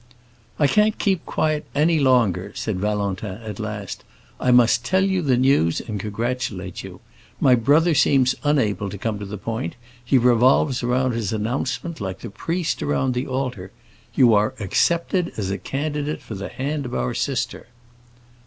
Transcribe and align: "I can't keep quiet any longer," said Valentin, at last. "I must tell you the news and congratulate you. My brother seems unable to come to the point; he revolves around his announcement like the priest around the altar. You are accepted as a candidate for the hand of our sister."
"I 0.57 0.65
can't 0.65 0.97
keep 0.97 1.27
quiet 1.27 1.67
any 1.75 1.99
longer," 1.99 2.53
said 2.55 2.79
Valentin, 2.79 3.39
at 3.43 3.59
last. 3.59 4.03
"I 4.39 4.49
must 4.49 4.83
tell 4.83 5.03
you 5.03 5.21
the 5.21 5.37
news 5.37 5.79
and 5.79 5.99
congratulate 5.99 6.81
you. 6.83 7.01
My 7.39 7.53
brother 7.53 7.93
seems 7.93 8.33
unable 8.43 8.89
to 8.89 8.97
come 8.97 9.19
to 9.19 9.25
the 9.27 9.37
point; 9.37 9.75
he 10.03 10.17
revolves 10.17 10.81
around 10.81 11.11
his 11.11 11.31
announcement 11.31 12.01
like 12.01 12.21
the 12.21 12.31
priest 12.31 12.81
around 12.81 13.13
the 13.13 13.27
altar. 13.27 13.69
You 14.15 14.33
are 14.33 14.55
accepted 14.59 15.33
as 15.37 15.51
a 15.51 15.59
candidate 15.59 16.23
for 16.23 16.33
the 16.33 16.49
hand 16.49 16.87
of 16.87 16.95
our 16.95 17.13
sister." 17.13 17.67